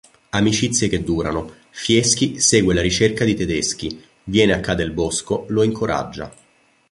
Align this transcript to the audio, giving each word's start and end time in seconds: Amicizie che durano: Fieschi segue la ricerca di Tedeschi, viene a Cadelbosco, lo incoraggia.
Amicizie 0.31 0.87
che 0.87 1.03
durano: 1.03 1.57
Fieschi 1.69 2.39
segue 2.39 2.73
la 2.73 2.81
ricerca 2.81 3.23
di 3.23 3.35
Tedeschi, 3.35 4.03
viene 4.23 4.53
a 4.55 4.59
Cadelbosco, 4.59 5.45
lo 5.49 5.61
incoraggia. 5.61 6.33